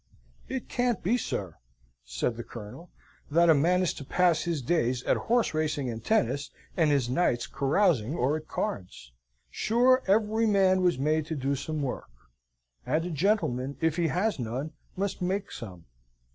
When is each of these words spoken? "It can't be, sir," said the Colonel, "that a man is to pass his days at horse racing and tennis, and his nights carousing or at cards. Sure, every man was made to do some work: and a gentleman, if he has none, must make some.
"It 0.49 0.67
can't 0.67 1.03
be, 1.03 1.15
sir," 1.15 1.57
said 2.03 2.35
the 2.35 2.43
Colonel, 2.43 2.89
"that 3.29 3.51
a 3.51 3.53
man 3.53 3.83
is 3.83 3.93
to 3.93 4.03
pass 4.03 4.45
his 4.45 4.63
days 4.63 5.03
at 5.03 5.15
horse 5.15 5.53
racing 5.53 5.91
and 5.91 6.03
tennis, 6.03 6.49
and 6.75 6.89
his 6.89 7.07
nights 7.07 7.45
carousing 7.45 8.15
or 8.15 8.35
at 8.35 8.47
cards. 8.47 9.11
Sure, 9.51 10.01
every 10.07 10.47
man 10.47 10.81
was 10.81 10.97
made 10.97 11.27
to 11.27 11.35
do 11.35 11.53
some 11.55 11.83
work: 11.83 12.09
and 12.83 13.05
a 13.05 13.11
gentleman, 13.11 13.77
if 13.79 13.97
he 13.97 14.07
has 14.07 14.39
none, 14.39 14.73
must 14.97 15.21
make 15.21 15.51
some. 15.51 15.85